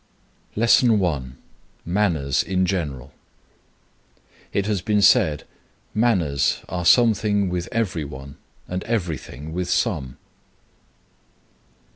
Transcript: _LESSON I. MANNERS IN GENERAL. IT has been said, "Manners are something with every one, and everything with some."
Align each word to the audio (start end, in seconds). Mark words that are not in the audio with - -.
_LESSON 0.57 0.99
I. 1.05 1.21
MANNERS 1.85 2.41
IN 2.41 2.65
GENERAL. 2.65 3.11
IT 4.51 4.65
has 4.65 4.81
been 4.81 4.99
said, 4.99 5.43
"Manners 5.93 6.61
are 6.67 6.85
something 6.85 7.49
with 7.49 7.69
every 7.71 8.03
one, 8.03 8.37
and 8.67 8.83
everything 8.85 9.53
with 9.53 9.69
some." 9.69 10.17